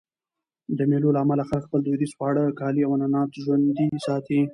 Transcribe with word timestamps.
د 0.77 0.79
مېلو 0.89 1.09
له 1.15 1.19
امله 1.23 1.43
خلک 1.49 1.63
خپل 1.67 1.79
دودیز 1.83 2.11
خواړه، 2.17 2.43
کالي 2.59 2.81
او 2.83 2.91
عنعنات 2.95 3.29
ژوندي 3.43 3.85
ساتي. 4.05 4.39